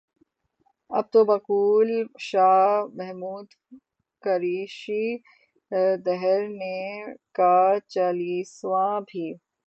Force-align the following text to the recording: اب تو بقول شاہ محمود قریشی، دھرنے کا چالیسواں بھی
اب 0.91 1.05
تو 1.11 1.23
بقول 1.25 1.89
شاہ 2.19 2.65
محمود 2.93 3.47
قریشی، 4.23 5.05
دھرنے 6.05 6.79
کا 7.35 7.55
چالیسواں 7.87 8.99
بھی 9.07 9.27